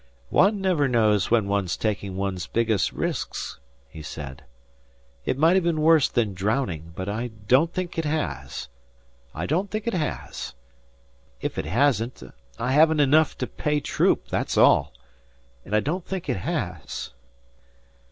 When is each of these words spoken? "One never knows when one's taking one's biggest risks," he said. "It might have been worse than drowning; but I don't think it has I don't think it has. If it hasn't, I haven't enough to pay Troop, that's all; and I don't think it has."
"One 0.31 0.59
never 0.59 0.87
knows 0.87 1.29
when 1.29 1.47
one's 1.47 1.77
taking 1.77 2.17
one's 2.17 2.47
biggest 2.47 2.91
risks," 2.91 3.59
he 3.87 4.01
said. 4.01 4.43
"It 5.25 5.37
might 5.37 5.53
have 5.53 5.63
been 5.63 5.79
worse 5.81 6.09
than 6.09 6.33
drowning; 6.33 6.91
but 6.95 7.07
I 7.07 7.27
don't 7.27 7.71
think 7.71 7.99
it 7.99 8.05
has 8.05 8.67
I 9.35 9.45
don't 9.45 9.69
think 9.69 9.85
it 9.85 9.93
has. 9.93 10.55
If 11.39 11.59
it 11.59 11.65
hasn't, 11.67 12.23
I 12.57 12.71
haven't 12.71 12.99
enough 12.99 13.37
to 13.37 13.45
pay 13.45 13.79
Troop, 13.79 14.27
that's 14.27 14.57
all; 14.57 14.91
and 15.63 15.75
I 15.75 15.81
don't 15.81 16.03
think 16.07 16.27
it 16.27 16.37
has." 16.37 17.11